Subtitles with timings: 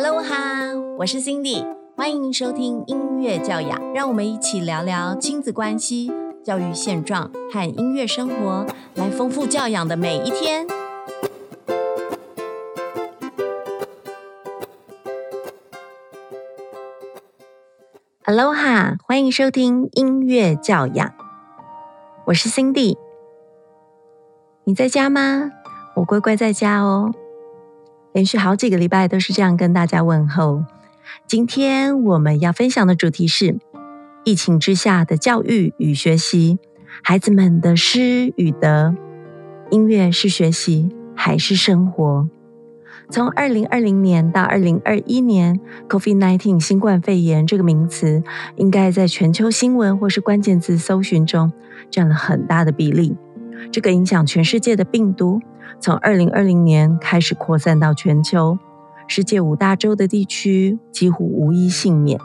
[0.00, 6.12] Hello 哈，我是 Cindy，欢迎收听音乐教养，让我们一起聊聊亲子关系、
[6.44, 8.64] 教育现状和音乐生活，
[8.94, 10.68] 来丰富教养的每一天。
[18.24, 21.12] Hello 哈，欢迎收听音乐教养，
[22.26, 22.96] 我是 Cindy，
[24.62, 25.50] 你在家吗？
[25.96, 27.12] 我乖乖在家哦。
[28.12, 30.64] 连续好几个礼拜都是这样跟大家问候。
[31.26, 33.58] 今天我们要分享的主题是
[34.24, 36.58] 疫情之下的教育与学习，
[37.02, 38.94] 孩子们的失与得。
[39.70, 42.28] 音乐是学习还是生活？
[43.10, 48.22] 从二零二零年到二零二一年，COVID-19 新冠肺炎这个名词，
[48.56, 51.52] 应该在全球新闻或是关键字搜寻中
[51.90, 53.16] 占了很大的比例。
[53.70, 55.40] 这个影响全世界的病毒。
[55.80, 58.58] 从二零二零年开始扩散到全球，
[59.06, 62.18] 世界五大洲的地区几乎无一幸免。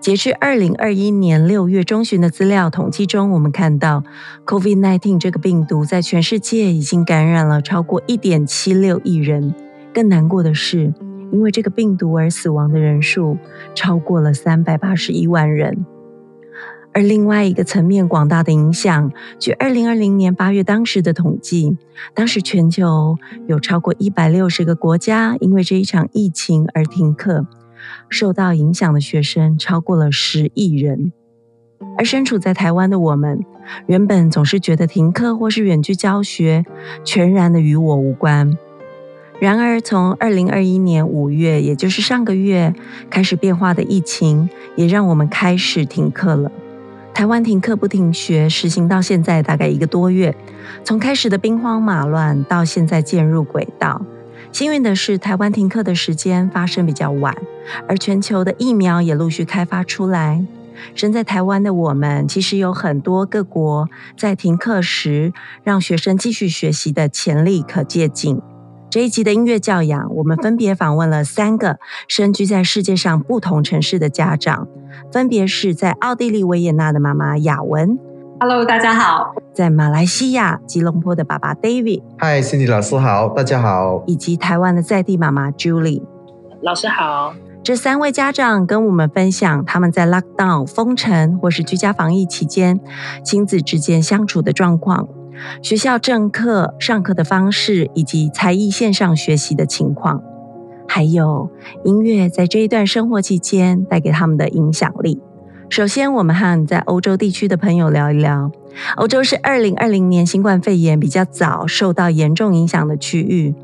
[0.00, 4.02] 截至二零二一年六月中旬的资料统计中，我们看到
[4.46, 9.54] COVID-19 这个病毒在全世界已经感染了超过一点七六亿人。
[9.92, 10.94] 更难过的是，
[11.30, 13.36] 因为这个病毒而死亡的人数
[13.74, 15.84] 超过了三百八十一万人。
[16.96, 21.76] 而另外一个层面广大的影响，据二零二零年八月当时的统计，
[22.14, 27.46] 当时全球有超过一百六十个国家因为这一场疫情而停课，
[28.08, 31.12] 受到影响的学生超过了十亿人。
[31.98, 33.44] 而身处在台湾的我们，
[33.86, 36.64] 原本总是觉得停课或是远距教学
[37.04, 38.56] 全然的与我无关。
[39.38, 42.72] 然而，从二零二一年五月，也就是上个月
[43.10, 46.50] 开始变化的疫情，也让我们开始停课了。
[47.16, 50.36] 台湾停课不停学，实行到现在大概一个多月。
[50.84, 54.02] 从开始的兵荒马乱，到现在渐入轨道。
[54.52, 57.34] 幸运的是，台湾停课的时间发生比较晚，
[57.88, 60.44] 而全球的疫苗也陆续开发出来。
[60.94, 63.88] 身在台湾的我们，其实有很多各国
[64.18, 65.32] 在停课时
[65.64, 68.42] 让学生继续学习的潜力可借鉴。
[68.88, 74.68] 这一集的音乐教养，我们分别访问了三个身居在世界上不同城市的家长，
[75.12, 77.98] 分别是在奥地利维也纳的妈妈雅文
[78.40, 86.02] ，Hello，大家好；在马来西亚吉隆坡的爸爸 David，Hi，Cindy 老师好，大家好；以及台湾的在地妈妈 Julie，
[86.62, 87.34] 老师好。
[87.62, 92.78] 这三位家长跟我们分享他们在 Lockdown 封城或是居家防疫期间
[93.24, 95.08] 亲子之间相处的状况。
[95.62, 100.22] 学校正课上课的方式，以及才艺线上学习的情况，
[100.88, 101.50] 还有
[101.84, 105.20] 音乐在这一段生活期间带给他们的影响力。
[105.68, 108.52] 首先，我们和在欧洲地区的朋友聊一聊。
[108.96, 113.54] 欧洲是二零二零年新冠肺炎比较早受到严重影响的区域。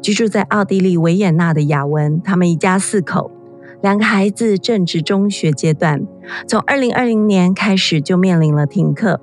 [0.00, 3.30] 居住在奥地利维也纳的雅文，他们一家四口，
[3.82, 6.06] 两个孩子正值中学阶段，
[6.48, 9.20] 从二零二零年开始就面临了停课。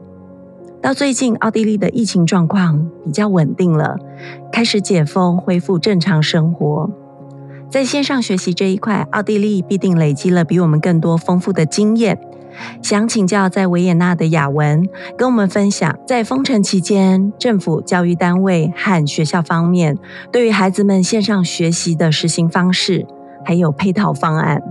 [0.82, 3.98] 到最近，奥地利的疫情状况比较稳定了，
[4.52, 6.90] 开始解封，恢复正常生活。
[7.70, 12.20] 在线上学习这一块，奥地利必定累积了比我们更多丰富的经验。
[12.82, 14.84] 想请教在维也纳的雅文，
[15.16, 19.98] 跟我们分享在封城期间，政府、教育单位和学校方面
[20.32, 23.06] 对于孩子们线上学习的实行方式，
[23.46, 24.62] 还有配套方案。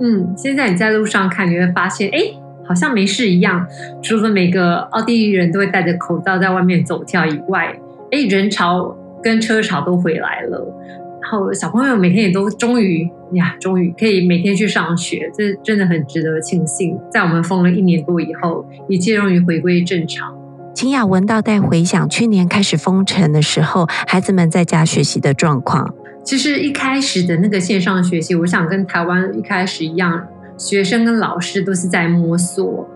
[0.00, 2.39] 嗯，现在你在路上看，你会发现，哎。
[2.70, 3.66] 好像没事一样，
[4.00, 7.76] 除了每个奥地利人都会戴着口罩在外面走跳以外，
[8.12, 10.72] 哎，人潮跟车潮都回来了。
[11.20, 16.96] 然后小朋友每天也都终于呀，终于可以每天去上学，这真的很值得庆幸。
[17.10, 20.32] 在我们封了一年多以后，一切终于回归正常。
[20.72, 25.92] 秦雅文道带回想去年开始封城的时候，孩子们在家学习的状况。
[26.22, 30.24] 其实一开始的那个线上学习，我想跟台湾一开始一样。
[30.60, 32.86] 学生跟老师都是在摸索。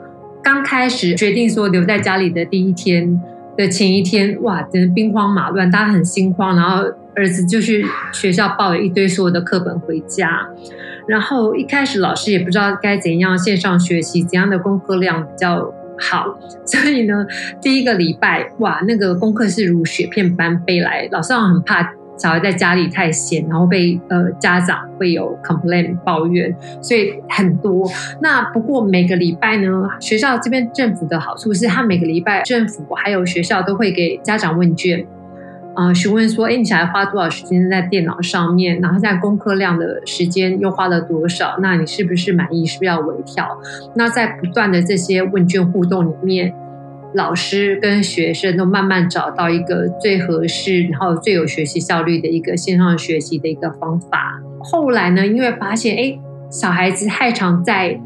[0.43, 3.19] 刚开始决定说留在家里的第一天
[3.57, 6.55] 的前一天，哇，真的兵荒马乱，大家很心慌。
[6.55, 6.85] 然后
[7.17, 10.47] 儿子就去学校抱了一堆所有的课本回家。
[11.09, 16.38] 然后一开始老师也不知道该怎样线上学习，怎样的功课量比较好。
[16.67, 17.27] 所以呢，
[17.62, 21.94] 第一个礼拜，哇，那个功课是如雪片般飞来，老师很怕。
[22.16, 27.88] 小孩在家里太闲，然后被呃家长会有 complain 抱怨，所以很多。
[28.20, 35.05] 那不过每个礼拜呢，学校这边政府的好处是，他每个礼拜政府还有学校都会给家长问卷，
[35.75, 41.56] 啊，询问说，哎，你小孩花多少时间在电脑上面，然后在功课量的时间又花了多少？
[41.61, 42.64] 那你是不是满意？
[42.64, 43.58] 是不是要微调？
[43.96, 46.55] 那在不断的这些问卷互动里面。
[47.14, 54.43] 老师跟学生都慢慢找到一个最合适，然后最有学习效率的一个线上学习的一个方法。
[54.58, 56.19] 后来呢，因为发现哎，
[56.50, 58.00] 小孩子太常在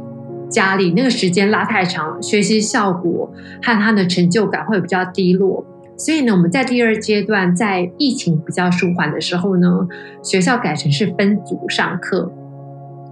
[0.50, 3.32] 家里，那个时间拉太长，学习效果
[3.62, 5.64] 和他的成就感会比较低落。
[5.96, 9.88] 所以呢，我们在第二阶段，在疫情比较舒缓的时候呢，
[10.22, 12.30] 学校改成是分组上课，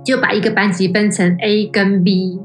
[0.04, 2.38] 就把一个班级分成 A 跟 B。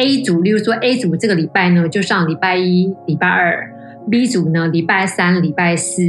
[0.00, 3.70] A 组，例如说 A 组这个礼拜呢，就上礼拜一、礼拜二
[4.10, 6.02] ；B 组呢，礼拜三、礼拜四、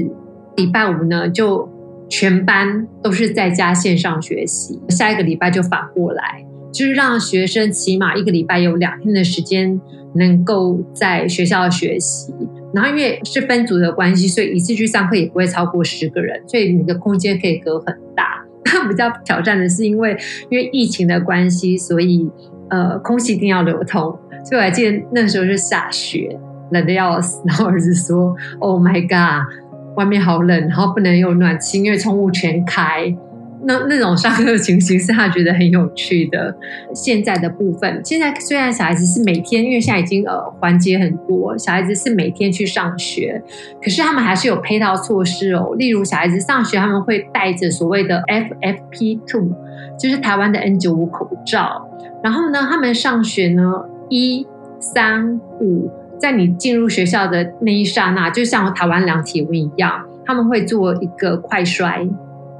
[0.55, 1.69] 礼拜五呢，就
[2.09, 4.79] 全班都是在家线上学习。
[4.88, 9.81] 下一个礼拜就反过来，就是让学生起码一个礼拜有两天的时间
[10.15, 12.33] 能够在学校学习。
[12.73, 18.45] 然后因为是分组的关系，所以一次去上课也不会超过十个人，所以你的空间可以隔很大。
[18.88, 20.15] 比较挑战的是，因为
[20.49, 22.29] 因为疫情的关系，所以
[22.71, 24.01] 呃空气一定要流通。
[24.44, 26.35] 所以我还记得那时候是下雪，
[26.71, 27.39] 冷的要死。
[27.45, 29.47] 然后儿子说：“Oh my god，
[29.95, 33.15] 外面好冷，然后不能有暖气，因为窗户全开。”
[33.63, 36.56] 那那种上课的情形是他觉得很有趣的。
[36.94, 43.42] 现在的部分，现在虽然小孩子是每天，因为现在已经呃环节很多，小孩子是每天去上学，
[43.81, 45.75] 可是他们还是有配套措施哦。
[45.78, 49.52] 例如小孩子上学，他们会带着所谓的 FFP two，
[50.00, 51.88] 就是台湾的 N 九五口罩。
[52.24, 53.63] 然后呢，他们上学呢，
[54.10, 54.46] 一
[54.80, 62.08] 三五，在你进入学校的那一刹那，就像台湾量体温一样，他们会做一个快衰。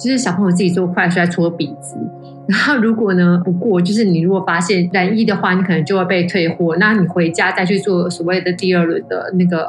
[0.03, 1.95] 就是小朋友自己做快衰搓鼻子，
[2.48, 6.75] 然后如果呢不过，就是你如果发现染疫的话，你可能就会被退货。
[6.77, 9.68] 那你回家再去做所谓的第二轮的那个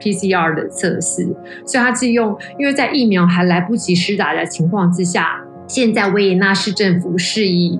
[0.00, 1.24] PCR 的测试。
[1.66, 7.78] 所以他是用，因为在疫苗还来不及施打的情况之下，现在维也纳市政府是以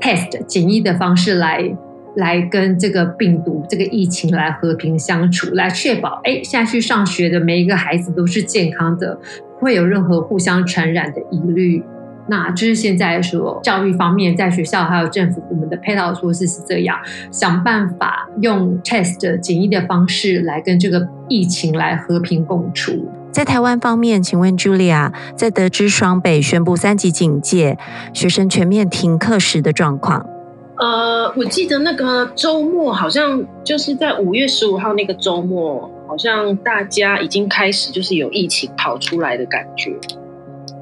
[0.00, 1.74] test 简易的方式来
[2.16, 9.18] 来跟这个病毒、这个疫情来和平相处，来确保哎，下去上学的每一个孩子都是健康的。
[9.58, 11.82] 不会有任何互相传染的疑虑，
[12.28, 16.98] 那这是现在说教育方面，在学校还有政府部门的配套措施是这样，
[17.30, 23.08] 想办法用 test 简易的方式来跟这个疫情来和平共处。
[23.32, 27.78] 在台湾方面，请问 Julia，在得知双北宣布三级警戒、
[28.12, 30.35] 学生全面停课时的状况？
[30.78, 35.90] 呃，我记得那个周末好像就是在五月十五号那个周末。
[36.08, 39.92] 好像大家已经开始就是有疫情跑出来的感觉，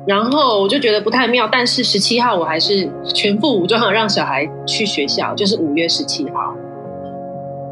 [0.06, 1.48] 然后我就觉得不太妙。
[1.50, 6.54] 但是十七号我还是全副武装让小孩去学校，就是五月十七号。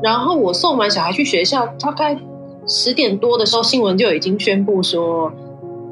[0.03, 2.19] 然后我送完小孩去学校，大概
[2.67, 5.31] 十点多的时候，新闻就已经宣布说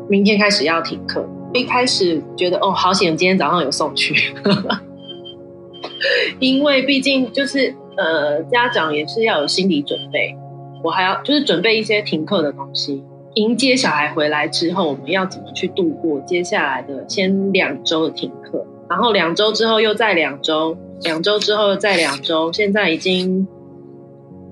[0.09, 1.29] 明天开始要停课。
[1.53, 4.35] 一开始觉得哦，好险，今天早上有送去，
[6.39, 10.37] 因为毕竟就是呃，家长也是要有心理准备。
[10.83, 13.05] 我还要就是准备一些停课的东西，
[13.35, 23.47] 迎接小孩回来之后，我们要怎么去度过接下来的先两周的停课，然后两周之后又再两周，两周之后再两周，现在已经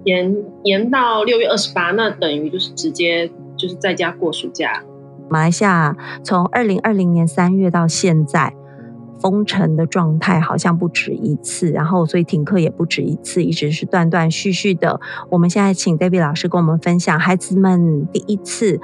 [0.04, 4.82] 延延到六月二十八，那等于就是直接就是在家过暑假。
[5.30, 8.52] 马来西亚从二零二零年三月到现在。
[9.20, 15.00] 封城的状态好像不止一次，然后所以停课也不止一次，一直是断断续续的。
[15.30, 18.80] 我们现在请 David 老师跟我们分享孩子们第一次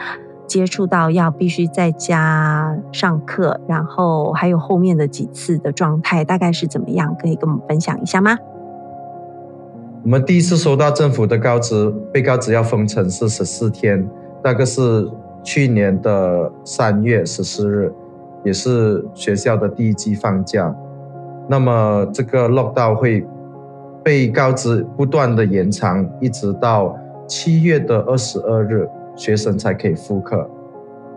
[0.46, 8.36] 接触到要必须在家上课，然后还有后面的几次的状态大概是怎么样，可以跟我们分享一下吗？
[10.02, 14.06] 我们第一次收到政府的告知，被告知要封城是十四天，
[14.42, 15.08] 那个是
[15.42, 17.90] 去年的三月十四日。
[18.44, 20.72] 也是学校的第一季放假，
[21.48, 23.26] 那么这个 lockdown 会
[24.02, 26.94] 被告知不断的延长，一直到
[27.26, 28.86] 七月的二十二日，
[29.16, 30.46] 学生才可以复课。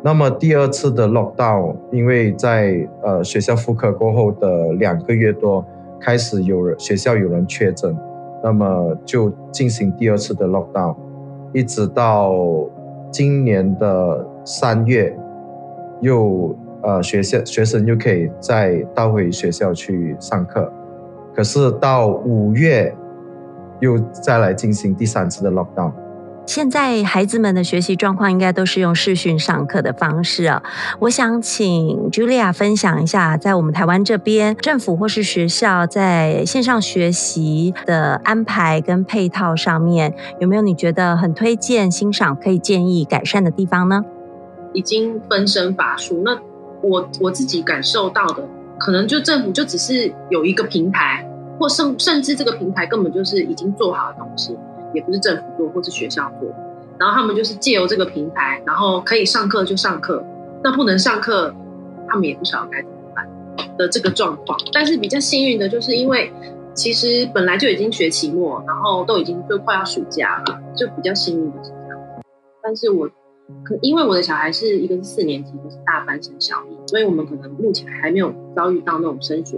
[0.01, 5.65] 那么第二次的 lockdown，因为在呃学校复课过后的两个月多，
[6.00, 7.93] 开始有人学校有人确诊，
[8.41, 10.96] 那么就进行第二次的 lockdown，
[11.51, 12.34] 一直到
[13.12, 15.13] 今年的三月
[16.00, 16.55] 又。
[16.84, 20.72] 呃，学校学生又可以再倒回学校去上课，
[21.36, 22.96] 可是到五月
[23.79, 25.91] 又再来进行第三次的 lockdown。
[26.46, 30.63] 现在孩子们的学习状况应该都是用视讯上课的方式啊。
[31.00, 44.05] 我想请 Julia 分享一下，在我们台湾这边，政府或是学校在线上学习的安排跟配套上面，有没有你觉得很推荐、欣赏、可以建议改善的地方呢？
[44.72, 46.39] 已经分身乏术，那。
[46.81, 48.43] 我我自己感受到的，
[48.77, 51.27] 可能就政府就只是有一个平台，
[51.60, 54.57] 或甚甚至这个平台根本就是已经做好的东西，
[54.93, 56.50] 也不是政府做或是学校做，
[56.98, 60.24] 然后他们就是借由这个平台，然后可以上课就上课，
[60.63, 61.53] 那不能上课，
[62.07, 63.27] 他们也不晓得该怎么办。
[63.77, 64.57] 的这个状况。
[64.74, 66.31] 但是比较幸运的就是因为
[66.74, 72.00] 其实本来就已经学期末，然后都已经就快要暑假了，就比较幸运的是这样。
[72.62, 73.10] 但是我
[73.63, 79.58] 可因为我的小孩是一个是四年级，一个是大班升小一，所以我们可能目前还没有遭遇到那种升学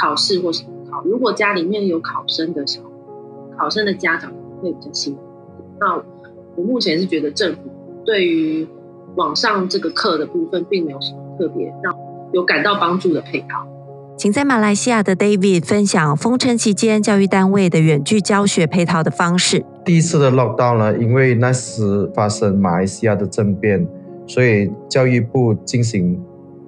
[0.00, 1.02] 考试或什么考。
[1.04, 2.80] 如果家里面有考生的小
[3.58, 5.18] 考生的家长会比较幸运。
[5.80, 6.02] 那
[6.56, 7.60] 我目前是觉得政府
[8.04, 8.66] 对于
[9.16, 11.94] 网上这个课的部分，并没有什么特别让
[12.32, 13.66] 有感到帮助的配套。
[14.16, 19.64] 请在马来西亚的 David 分享封城期间教育单位的远距教学配套的方式。
[19.86, 23.86] 第一次的 lockdown 呢，因为那时发生马来西亚的政变，
[24.26, 26.20] 所以教育部进行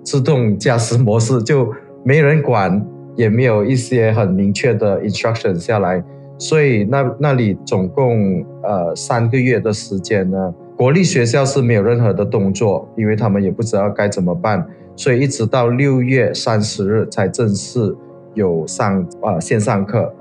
[0.04, 1.68] 自动驾驶模式，就
[2.04, 2.80] 没人管，
[3.16, 6.02] 也没有一些很明确的 instruction 下来。
[6.38, 17.92] 所以那那里总共呃三个月的时间呢，国立学校是没有任何的动作，因为他们也不知道该怎么办，所以一直到六月三十日才正式
[18.34, 20.14] 有上啊线上课。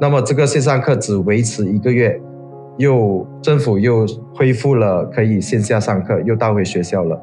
[0.00, 2.20] 那么这个线上课只维持一个月，
[2.80, 7.20] 又政府又恢复了可以线下上课，又到回学校了。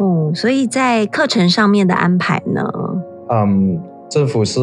[0.00, 2.62] 嗯，所以在课程上面的安排呢？
[3.30, 3.80] 嗯。
[4.12, 4.60] 政府是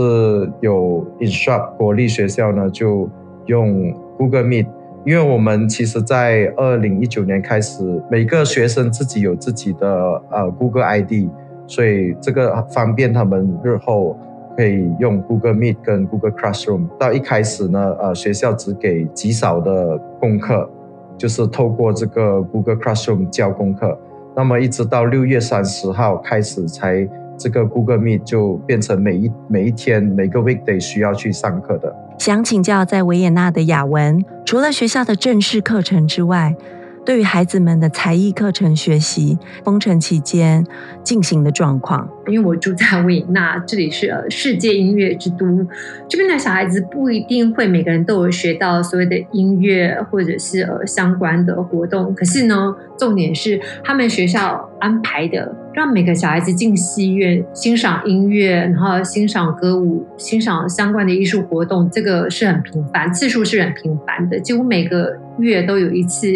[0.62, 3.10] 有 instruct 国立学校呢，就
[3.48, 4.68] 用 Google Meet，
[5.04, 11.28] 因为我们其实，在二零一九年开始，每个学生自己有自己的呃 Google ID，
[11.66, 14.16] 所以这个方便他们日后
[14.60, 16.90] 可以用 Google Meet 跟 Google Classroom。
[17.00, 20.70] 到一开始呢，呃，学校只给极少的功课，
[21.18, 23.98] 就是透过这个 Google Classroom 教功课。
[24.36, 27.08] 那么一直到六月三十号开始才。
[27.38, 31.96] 这个 Google Meet 就变成每一每一天每个 weekday 需要去上课的。
[32.18, 36.54] 想请教，在维也纳的雅文，除了学校的正式课程之外。
[37.06, 40.64] 对于孩子们的才艺课程学习，封城期间
[41.04, 45.66] 进行的状况，因为我住在维也纳，这里是世界音乐之都，
[46.08, 66.28] 这边的小孩子不一定会每个人都有学到所谓的音乐或者是呃相关的活动，可是呢，重点是他们学校安排的，让每个小孩子进戏院欣赏音乐，然后欣赏歌舞，欣赏相关的艺术活动，这个是很频繁，次数是很频繁的，几乎每个月都有一次。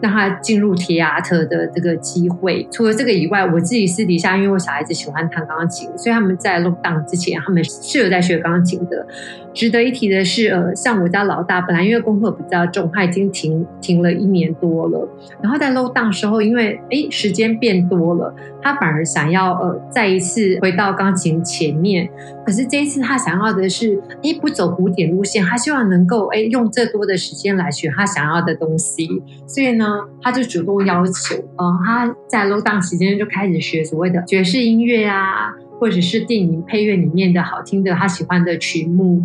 [0.00, 2.66] 让他进入 theater 的这个机会。
[2.70, 9.06] 除了这个以外，我自己私底下，因为我小孩子喜欢弹钢琴，所以他们在 lockdown 之前，他们是有在学钢琴的。
[9.54, 15.08] 值得一提的是，呃，像我家老大，本来因为功课比较重，他已经停停了一年多了。
[15.42, 22.08] 然后在 lockdown 时候，因为哎时间变多了，他反而想要呃再一次回到钢琴前面。
[22.46, 29.08] 可是这一次他想要的是，哎不走古典路线，他希望能够哎用这多的时间来学他想要的东西。
[29.46, 29.87] 所以呢。
[30.22, 39.22] 他就主动要求，呃，他在 lockdown 时间就开始学所谓的爵士音乐啊，或者是电影配乐里面的好听的他喜欢的曲目。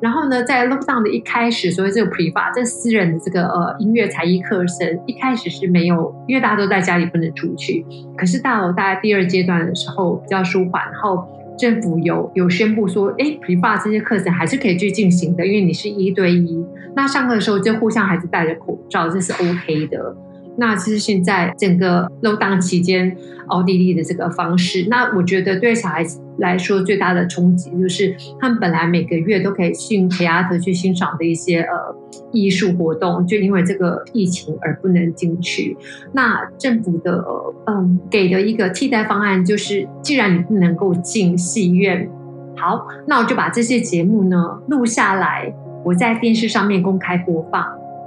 [0.00, 7.84] 然后呢，在 lockdown 的一开始，所谓这个 preva 这私人的这个呃音乐才艺课程，一开始是没有，因为大家都在家里不能出去。
[8.16, 11.26] 可是到大概第二阶段的时候比较舒缓，然后。
[11.62, 16.66] 政府有有宣布说，哎，Prepa 这些课程还是可以去进行的，因为你是一对一。
[16.96, 20.16] 那上课的时候就互相还是戴着口罩，这是 OK 的。
[20.56, 23.16] 那其实现在整个 lockdown 期间，
[23.46, 31.94] 奥地利的这个方式，那我觉得对小孩子来说最大的冲击就是，他们本来每个月都可以去陪阿德去欣赏的一些呃
[32.32, 35.76] 艺术活动，就因为这个疫情而不能进去。
[36.12, 37.24] 那政府的
[37.66, 42.08] 嗯给的一个替代方案就是，既然你不能够进戏院，
[42.56, 47.64] 好，那我就把这些节目呢录下来，我在电视上面公开播放。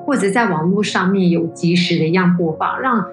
[0.07, 3.03] 或者在网络上面有及时的一样播放，让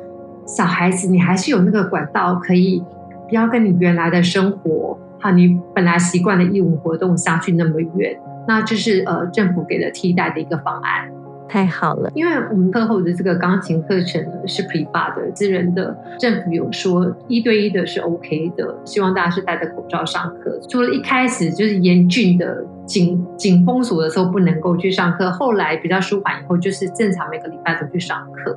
[0.44, 2.82] 小孩子你还是有那个管道，可以
[3.32, 8.14] 不要跟你原来的生活哈，你本来习惯的义务活动相去那么远，
[8.46, 11.10] 那这是呃政府给的替代的一个方案。
[11.48, 20.60] 太好了，因为我们课后的这个钢琴课程呢是 pre 发的，私人的，政府有说一对一的是 OK 的，希望大家是戴着口罩上课。
[20.68, 28.54] 除了一开始就是严峻的紧紧封锁的时候不能够去上课，后来比较舒缓以后，就是正常每个礼拜都去上课。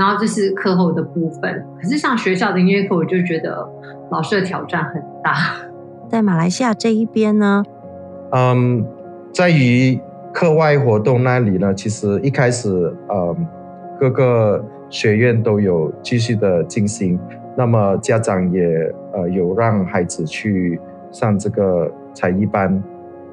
[0.00, 3.68] 然后这是课后的部分，可是像学校的音乐课，我就觉得
[4.10, 5.34] 老师的挑战很大。
[6.08, 7.62] 在马来西亚这一边呢，
[8.32, 8.86] 嗯，
[9.34, 10.00] 在于。
[10.32, 12.70] 课外活动那里呢，其实一开始，
[13.08, 13.36] 呃，
[13.98, 17.18] 各个学院都有继续的进行。
[17.56, 18.64] 那么家长也
[19.12, 20.80] 呃有让孩子去
[21.10, 22.80] 上这个才艺班，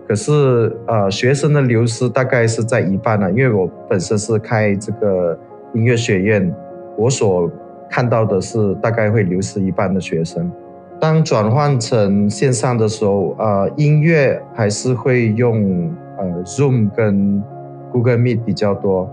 [0.07, 3.29] 可是呃学生的流失大概是在一半了。
[3.29, 5.37] 因为我本身是开这个
[5.73, 6.53] 音乐学院，
[6.97, 7.49] 我所
[7.89, 10.51] 看到的是大概会流失一半的学生。
[10.99, 17.43] 当转换成线上的时候，呃，音乐还是会用呃 Zoom 跟
[17.91, 19.07] Google Meet 比较多。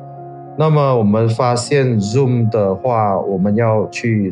[0.56, 4.30] 那么我们发现 Zoom 的话，我们要去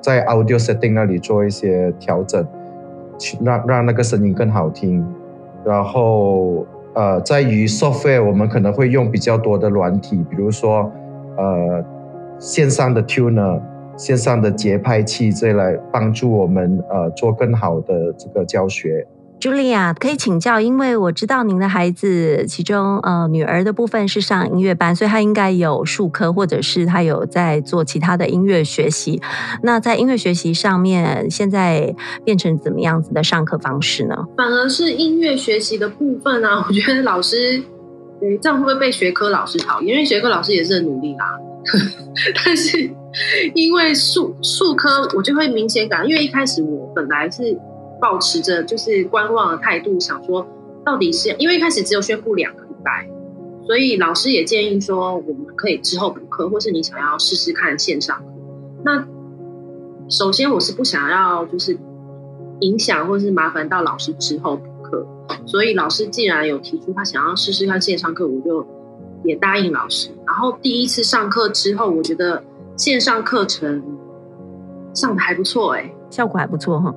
[0.00, 2.46] 在 Audio Setting 那里做一些调整，
[3.18, 5.06] 去让让那个声音更好听。
[5.64, 10.90] 然后呃，在于 Software，我们可能会用比较多的软体，比如说
[11.36, 11.84] 呃
[12.38, 13.60] 线上的 Tuner。
[13.96, 19.06] 线上的节拍器，这来帮助我们呃做更好的这个教学。
[19.38, 29.20] Julia，可以请教，因为我知道您的孩子其中呃女儿的部分是上音乐班，所以她应该有数科，或者是她有在做其他的音乐学习。
[29.62, 31.94] 那在音乐学习上面，现在
[32.24, 34.16] 变成怎么样子的上课方式呢？
[34.34, 37.62] 反而是音乐学习的部分啊，我觉得老师，
[38.42, 39.94] 这样会不会被学科老师讨厌？
[39.94, 41.38] 因为学科老师也是很努力啦，
[42.44, 42.90] 但是。
[43.56, 47.58] 因为数数科，我就会明显感，因为一开始我本来是
[48.00, 50.46] 保持着就是观望的态度，想说
[50.84, 53.10] 到底是因为一开始只有宣布两个礼拜，
[53.66, 58.24] 所以老师也建议说我们可以之后补课，或是你想要试试看线上课。
[58.84, 59.04] 那
[60.08, 61.76] 首先我是不想要就是
[62.60, 65.04] 影响或是麻烦到老师之后补课，
[65.50, 68.66] 所以老师既然有提出他想要试试看线上课，我就
[69.24, 70.10] 也答应老师。
[70.26, 72.42] 然后第一次上课之后，我觉得。
[72.76, 73.82] 线上课程
[74.94, 76.94] 上的还不错哎，效果还不错哈。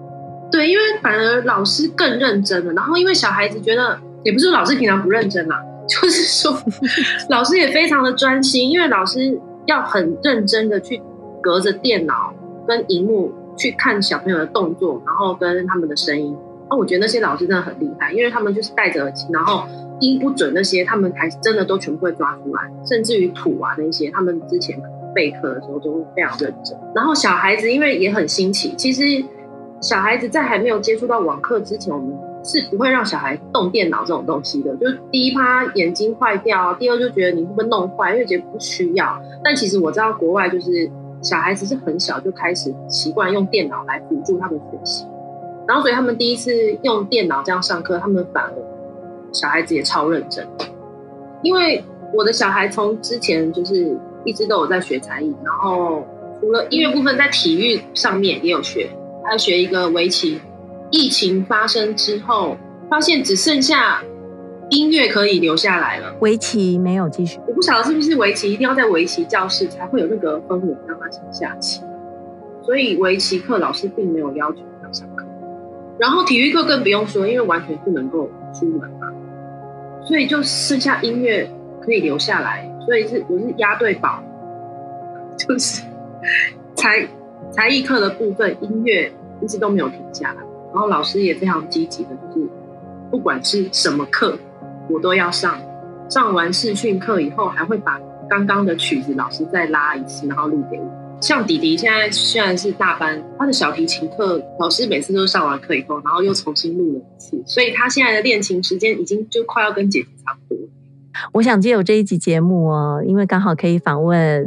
[0.50, 2.72] 对，因为反而老师更认真了。
[2.72, 6.57] 然后因为小孩子觉得，也不是老师平常不认真啦，就是说
[7.27, 11.01] 老师也非常的专心，因为老师要很认真的去
[11.41, 12.33] 隔着电脑
[12.65, 16.33] 跟荧幕去看小朋友的动作，然后跟他们的声音。
[16.70, 19.63] 那我觉得那些老师真的很厉害，因为他们就是戴着耳机，然后
[20.00, 24.82] 音不准那些，他们还真的都全部会抓出来，甚至于谱啊那些，他们之前。
[25.15, 29.03] 备课的时候都会非常认真，然后小孩子因为也很新奇，其实
[29.79, 32.12] 小孩子在还没有接触到网课之前，我们
[32.43, 34.76] 是不会让小孩动电脑这种东西的。
[34.78, 39.21] 就是第一怕眼睛坏掉，第二就觉得你会不会弄坏，因为觉得不需要。
[39.43, 40.89] 但其实我知道国外就是
[41.21, 45.06] 小孩子是很小就开始习惯用电脑来辅助他们学习，
[45.67, 46.52] 然后所以他们第一次
[46.84, 48.54] 用电脑这样上课，他们反而
[49.32, 50.47] 小孩子也超认真，
[51.41, 53.97] 因为我的小孩从之前就是。
[54.26, 56.08] 一直都有在学才艺，然后
[56.39, 58.89] 除了音乐部分，在体育上面也有学，
[59.21, 60.39] 还学一个围棋。
[60.91, 62.56] 疫情发生之后，
[62.89, 64.02] 发现只剩下
[64.69, 67.38] 音乐可以留下来了，围棋没有继续。
[67.45, 71.82] 我不晓得是不是围棋一定要在围棋教室才会有那个氛围让他想下棋，
[72.62, 74.60] 所以围棋课老师并没有要求。
[75.99, 79.12] 然后体育课更不用说，因为完全不能够出门嘛，
[80.06, 81.49] 所以就剩下音乐
[81.82, 82.69] 可以留下来。
[82.86, 84.21] 所以是我是押对宝，
[85.38, 85.84] 就是
[86.75, 87.08] 才
[87.51, 90.41] 才艺课的部分，音乐一直都没有停下来。
[90.73, 92.47] 然后老师也非常积极的，就是
[93.12, 94.38] 不管是什么课，
[94.89, 95.58] 我都要上。
[96.10, 101.02] 上完视讯课以后，还会把刚刚的曲子老师再拉一次，然后录给我。
[101.23, 110.62] 像弟弟现在虽然是大班，他的小提琴课老师每次都上完课以后，然后又重新录了一次，所以他现在的练琴时间已经就快要跟姐姐差不多。
[111.31, 114.45] 我想借有这一集节目哦，因为刚好可以访问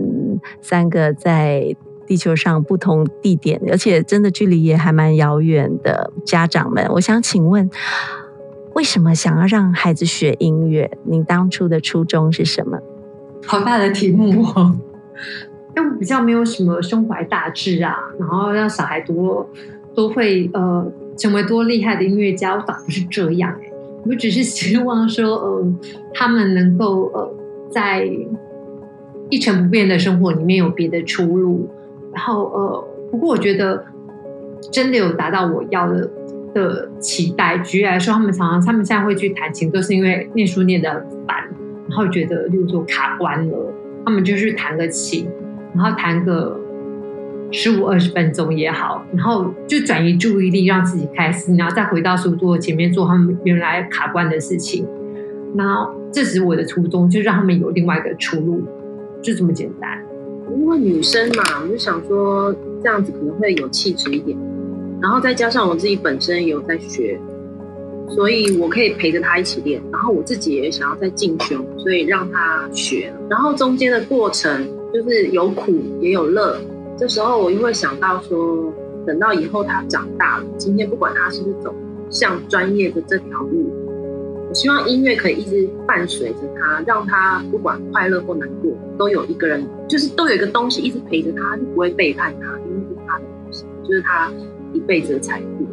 [0.61, 1.75] 三个在
[2.07, 6.87] 地球上不同地点，而且真的距离也还蛮遥远的家长们。
[6.91, 7.71] 我想请问，
[8.75, 10.99] 为什么想要让孩子学音乐？
[11.07, 12.79] 您当初的初衷是什么？
[13.47, 14.77] 好大的题目哦，
[15.77, 19.49] 因为比较没有什么胸怀大志啊，然后让小孩多
[19.95, 23.71] 都会呃成为多厉害的音乐家，我反不是这样哎。
[24.09, 25.75] 我只是希望说，呃，
[26.15, 27.35] 他们能够呃，
[27.71, 28.09] 在
[29.29, 31.69] 一成不变的生活里面有别的出路。
[32.15, 33.85] 然后呃，不过我觉得
[34.71, 36.09] 真的有达到我要的
[36.55, 37.59] 的期待。
[37.59, 41.37] 举例来说，他们常常他们现在会去弹琴，都是因为念书念的烦，
[41.89, 43.73] 然后觉得例如说卡关了，
[44.05, 45.29] 他们就去弹个琴，
[45.77, 46.61] 然后弹个。
[47.53, 54.85] 十五二十分钟也好，然后就转移注意力，让自己开心，然后再回到书桌前面做他们原来卡关的事情。
[55.55, 58.65] 那这是我的初衷，就让他们有另外一个出路，
[59.23, 59.97] 就这么简单。
[60.59, 64.37] 因为女生嘛，我就想说这样子可能会有气质一点，
[65.01, 67.17] 然后再加上我自己本身也有在学，
[68.09, 69.81] 所以我可以陪着她一起练。
[69.93, 73.13] 然后我自己也想要再进修，所以让她学。
[73.31, 76.57] 然后中间的过程就是有苦也有乐。
[76.97, 78.73] 这时候我又会想到说，
[79.07, 81.75] 等到以后他长大了，今天不管他是不是走
[82.09, 83.71] 向专业的这条路，
[84.49, 94.33] 我希望音乐可以一直伴随着他，让他不管快乐或难过，都有一个人，就是都有一个东西一直陪着他，就不会背叛他，因为是他的东西，就是他
[94.73, 95.67] 一辈子的财富。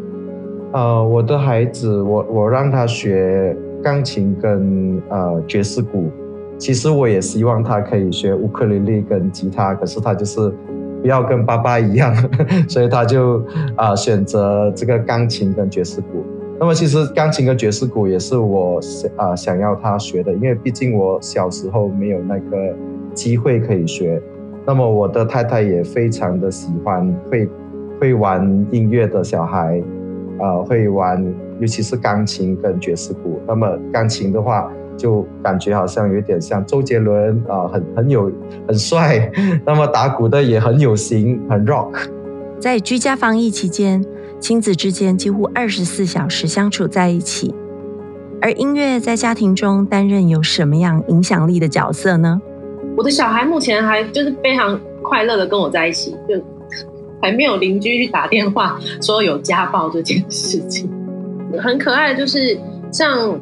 [0.74, 6.12] 呃，我的孩子，我我让他学钢琴跟呃爵士鼓。
[6.58, 10.54] 其实我也希望他可以学乌克丽丽跟吉他，可是他就是
[11.02, 12.16] 不要跟爸爸一样，
[12.70, 13.44] 所以他就
[13.76, 16.24] 啊选择这个钢琴跟爵士鼓。
[16.60, 22.74] 那么其实钢琴跟爵士鼓也是我想啊想要他学的，因为毕竟我小时候没有那个
[23.14, 24.22] 机会可以学。
[24.66, 27.50] 那么我的太太也非常的喜欢会
[28.00, 29.84] 会玩音乐的小孩，
[30.40, 31.22] 啊会玩
[31.60, 33.42] 尤其是钢琴跟爵士鼓。
[33.46, 34.72] 那么钢琴的话。
[34.98, 38.32] 就感觉好像有点像周杰伦啊，很很有
[38.68, 39.32] 很帅。
[39.66, 42.08] 那么打鼓的也很有型，很 rock。
[42.60, 44.06] 在居家防疫期间，
[44.40, 47.54] 亲子之间几乎二十四小时相处在一起。
[48.42, 52.42] 而音乐在家庭中担任有什么样影响力的角色呢？
[52.96, 56.42] 我的小孩目前还就是非常快乐的跟我在一起，就
[57.22, 60.90] 还没有邻居去打电话说有家暴这件事情。
[61.62, 62.58] 很可爱的就是
[62.92, 63.40] 像。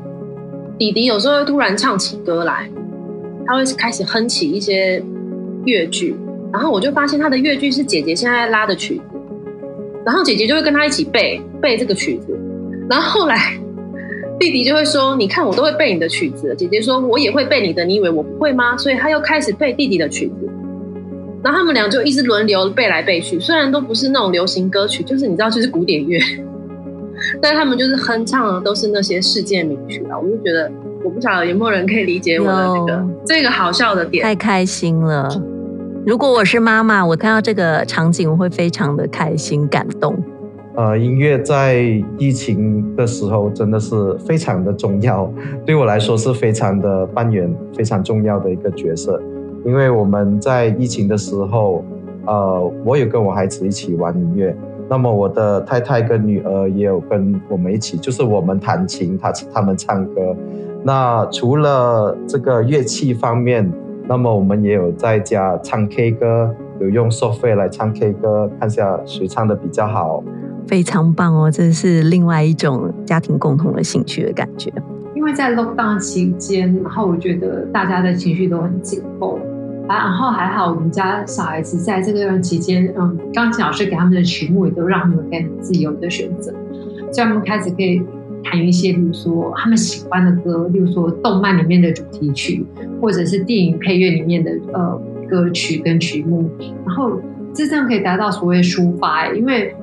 [0.82, 2.68] 弟弟有时候会突然唱起歌来，
[3.46, 5.00] 他会开始哼起一些
[5.64, 6.16] 乐句，
[6.52, 9.04] 然后我就发现他的乐句是姐姐现在拉的曲子，
[10.04, 12.36] 然后姐姐就会跟他一起背背这个曲子，
[12.90, 13.54] 然后后来
[14.40, 20.50] 弟弟就会说：“你看我都会背你的曲子。”姐姐说：“我也会背你的，你以为我不会吗？”所以他又开始背弟弟的曲子，
[21.44, 26.20] 然后他们俩就一直轮流背来背去，虽然都不是那种流行歌曲，就是你知道，就是古典乐。
[27.42, 30.72] 但他们就是哼唱的都是那些世界名曲啊，我就觉得
[31.04, 34.24] 我不晓得有没有人可以理解我的那个这个好笑的点。
[34.24, 35.30] 太开心了！
[36.06, 40.18] 如果我是妈妈，我看到这个场景，我会非常的开心感动。
[40.74, 41.84] 呃，音乐在
[42.18, 45.32] 疫情的时候真的是非常的重要，
[45.66, 49.22] 对我来说是非常的扮演非常重要的一个角色，
[49.66, 51.84] 因为我们在疫情的时候，
[52.26, 54.56] 呃，我有跟我孩子一起玩音乐。
[54.92, 60.36] 那么我的太太跟女儿也有跟我们一起，就是我们弹琴，他他们唱歌。
[60.84, 63.72] 那除了这个乐器方面，
[64.10, 70.22] 那么我们也有在家唱 K 歌，有用收费来唱 K 歌，看下谁唱的比较好。
[70.68, 74.70] 非常棒哦，这是另外一种家庭共同的兴趣的感觉。
[75.16, 79.40] 因为在 lockdown 期间，然后我觉得大家的情绪都很紧绷。
[79.88, 86.52] 啊然后还好，我们家小孩子在这个段期间，嗯，钢琴老师给他们的曲目也都让他们可以自由的选择，
[87.12, 88.02] 所以他们开始可以
[88.44, 92.66] 弹一些，比如说他们喜欢的歌，例如说动漫里面的主题曲，
[93.02, 96.50] 或者是电影配乐里面的呃歌曲跟曲目，
[96.86, 97.20] 然后
[97.54, 99.28] 这样可以达到所谓抒发。
[99.34, 99.76] 因为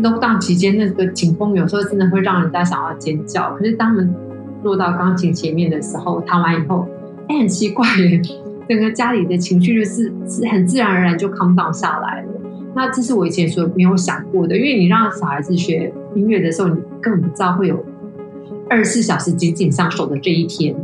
[0.00, 4.14] lockdown 期间那个紧绷有时候真的会让人家想要尖叫，可是当他们
[4.62, 6.86] 落到钢琴前面的时候，弹完以后，
[7.28, 8.20] 哎，很奇怪耶。
[8.68, 12.28] 整个家里的情绪就是是很自然而然就 calm down 下来了。
[12.76, 17.84] 那这是我以前所没有想过的，因为你让小孩子学音乐的时候，你根本不知道会有
[18.68, 20.76] 二十四小时紧紧上手的这一天，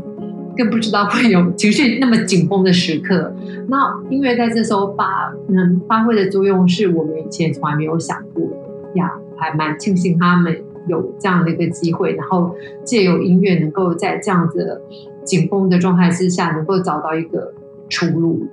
[0.56, 3.32] 更不知道会有情绪那么紧绷的时刻。
[3.68, 3.76] 那
[4.10, 8.56] 音乐在这时候发能发挥的作用，是我们以前从来没有想过的
[8.94, 10.56] 呀，还蛮庆幸他们
[10.88, 14.80] 有这样的一个机会，然后借由音乐能够在这样子
[15.22, 17.52] 紧绷的状态之下，能够找到一个。
[17.88, 18.46] 出路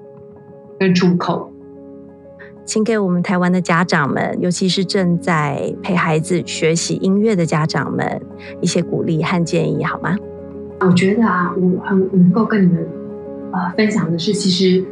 [0.79, 1.51] 跟出口，
[2.65, 8.21] 请给我们台湾的家长们，尤其是正在陪孩子学习音乐的家长们
[8.61, 10.15] 一些鼓励和建议，好吗？
[10.79, 12.87] 我觉得啊，我很能够跟你们
[13.51, 14.83] 呃分享的是，其实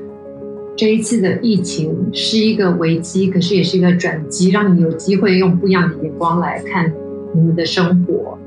[0.75, 6.91] 这一次的疫情是一个危机，可是也是一个转机，让你有机会用不一样的眼光来看
[7.34, 8.38] 你们的生活。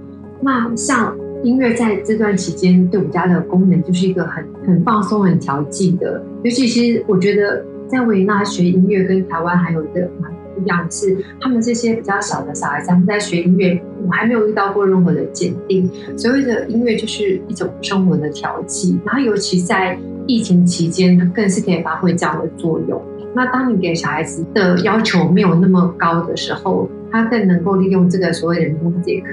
[0.41, 1.17] 那像。
[1.43, 6.23] 音乐在这段期间对我们家的功能就是一个很很放松、很调剂的。
[6.43, 15.91] 尤其是我觉得在维也纳学音乐跟台湾还有一个蛮不一样的是，他们这些比较小的小孩子他们在学音乐，我还没有遇到过任何的鉴定。
[16.17, 23.03] 所谓的音乐就是一种生活的调剂，然后尤其在疫情期间，更是可以发挥这样的作用。
[23.35, 29.25] 那当你给小孩子的要求没有那么高的时候，他更能够利用这个所谓的 music。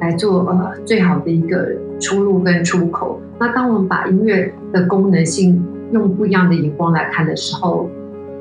[0.00, 1.68] 来做呃最好的一个
[2.00, 3.20] 出路跟出口。
[3.38, 7.88] 那当我们把音乐的功能性用不一样的眼光来看的时候，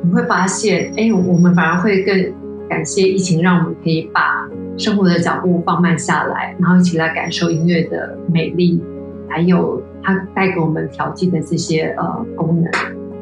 [0.04, 2.34] 你会发现，哎，我们反而会更
[2.70, 8.82] 感谢疫情，让我们可以把生活的脚步放慢下来，然后一起来感受音乐的美丽，
[9.28, 12.72] 还有它带给我们调剂的这些呃功能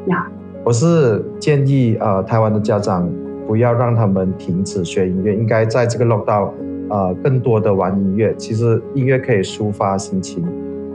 [0.08, 0.26] 呀。
[0.64, 3.08] 我是建议呃台湾的家长
[3.46, 6.52] 不要让他们停止学音乐，应该在这个路道。
[6.88, 10.44] 呃，更多的玩音乐，其实音乐可以抒发心情。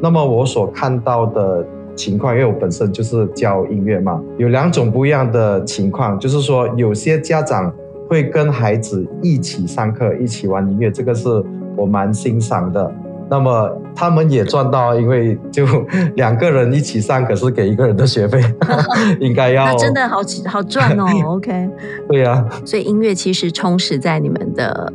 [0.01, 7.71] 那么我所看到的情况，因为我本身就是教音乐嘛，有两种不一样的情况，就是说有些家长
[8.08, 11.27] 会跟孩子一起上课，一起玩音乐，这个是
[11.75, 12.91] 我蛮欣赏的。
[13.30, 15.65] 那么他们也赚到，因为就
[16.15, 18.41] 两个人一起上，可是给一个人的学费，
[19.21, 21.06] 应该要真的好好赚哦。
[21.38, 21.69] OK，
[22.10, 24.91] 对呀，所以音乐其实充实在你们的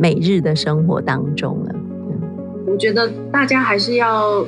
[0.00, 1.74] 每日的生活当中了。
[2.66, 4.44] 我觉得大家还是要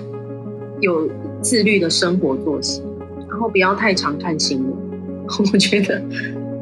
[0.81, 1.09] 有
[1.41, 2.83] 自律的生活作息，
[3.29, 4.73] 然后不要太常看新闻。
[5.53, 6.01] 我觉得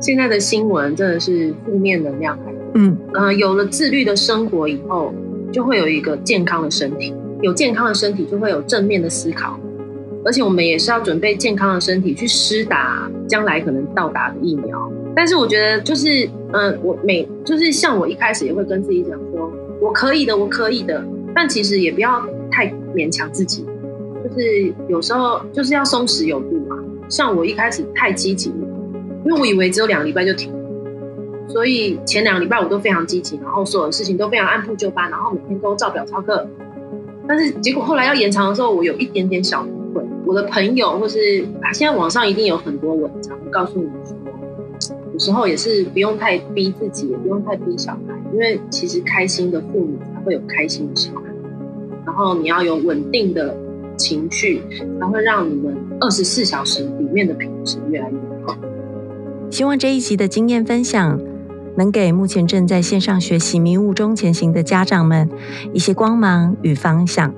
[0.00, 2.38] 现在的新闻真的是负面能量。
[2.74, 5.14] 嗯，呃，有了自律的生活以后。
[5.52, 9.58] 就会有一个健康的身体，有健康的身体就会有正面的思考，
[10.24, 14.88] 而且我们也是要准备健康的身体去施打将来可能到达的疫苗。
[15.14, 21.04] 但是我觉得就是，嗯，我每就是像我一开始也会跟自己讲说，我可以的，我可以的。
[21.34, 23.64] 但其实也不要太勉强自己，
[24.24, 26.76] 就是有时候就是要松弛有度嘛。
[27.08, 28.50] 像我一开始太积极，
[29.24, 30.52] 因为我以为只有两个礼拜就停。
[31.48, 36.46] 所以前两个礼拜我都非常积极，然后所有的事情都非常按部就班，然后每天都照表操课。
[37.26, 40.06] 但是结果后来要延长的时候，我有一点点小崩溃。
[40.26, 43.88] 我的朋友或是现在网上一定有很多文章告诉你，
[45.20, 51.20] 时候也是不用太逼自己，也不用太逼小孩，因为其实开心的父母才会有开心的小孩。
[52.06, 53.54] 然后你要有稳定的
[53.98, 54.62] 情绪，
[54.98, 58.56] 才会让你们二十四小时里面的品质越来越好。
[59.50, 61.20] 希望这一集的经验分享。
[61.76, 65.30] 能给目前正在线上学习迷雾中前行的家长们
[65.72, 67.32] 一些光芒与方向。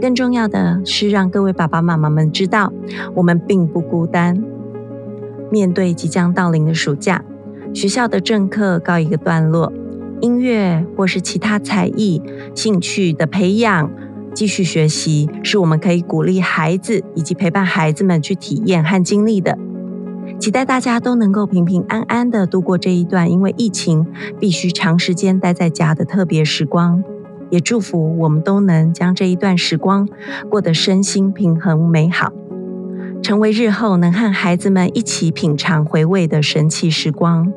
[0.00, 2.72] 更重要的是，让各位爸爸妈妈们知道，
[3.14, 4.42] 我们并不孤单。
[5.50, 7.24] 面对即将到临的暑假，
[7.74, 9.72] 学校的正课告一个段落，
[10.20, 12.22] 音乐或是其他才艺、
[12.54, 13.90] 兴趣的培养，
[14.34, 19.58] 继续学习，是我们可以鼓励孩子以及陪伴孩子们去体验和经历的。
[20.38, 24.06] 期待大家都能够平平安安的度过这一段因为疫情
[24.38, 27.02] 必须长时间待在家的特别时光，
[27.48, 30.08] 也祝福我们都能将这一段时光
[30.50, 32.32] 过得身心平衡美好，
[33.26, 37.52] 成为日后能和孩子们一起品尝回味的神奇时光。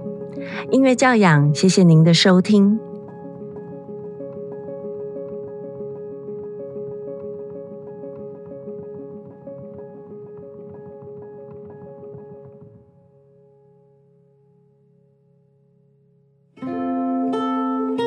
[0.72, 2.80] 音乐教养，谢谢您的收听。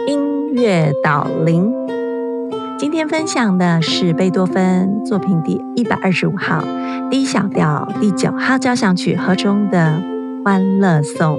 [0.08, 1.72] 音乐导灵，
[2.92, 6.62] 今天分享的是贝多芬作品第一百二十五号
[7.10, 9.98] D 小调第九号交响曲和中的
[10.44, 11.38] 《欢乐颂》。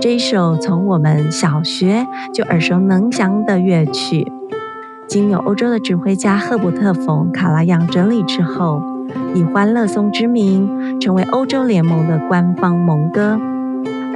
[0.00, 4.32] 这一首从我们小学就耳熟能详的乐曲，
[5.06, 8.80] 经由欧洲的指挥家赫伯特·冯·卡拉扬整理之后，
[9.34, 13.38] 以《欢乐颂》之名，成为欧洲联盟的官方盟歌。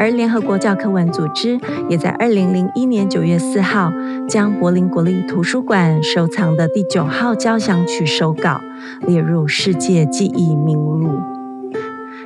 [0.00, 1.60] 而联合国教科文组织
[1.90, 3.92] 也在二零零一年九月四号
[4.26, 8.62] 将柏林国立图书馆收藏的第九号交响曲手稿
[9.06, 11.20] 列入世界记忆名录。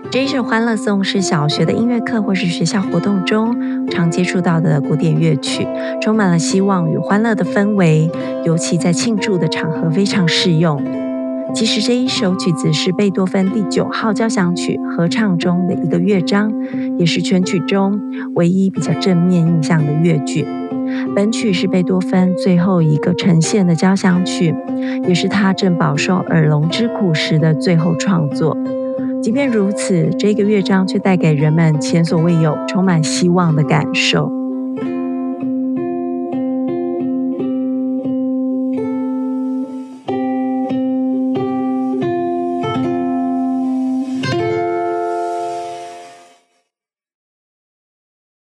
[0.08, 5.66] 这一首《欢乐颂》是小学的音乐课或是学校活动中常接触到的古典乐曲，
[6.00, 8.08] 充满了希望与欢乐的氛围，
[8.44, 10.80] 尤其在庆祝的场合非常适用。
[11.54, 16.52] 其实这一首曲子是贝多芬第九号交响曲合唱中的一个乐章，
[16.98, 18.00] 也是全曲中
[18.34, 20.44] 唯一比较正面印象的乐句。
[21.14, 24.52] 本曲是贝多芬最后一个呈现的交响曲，
[25.06, 28.56] 也是他正饱受耳聋之苦时的最后创作。
[29.22, 34.43] 即便如此，这个乐章却带给人们前所未有、充满希望的感受。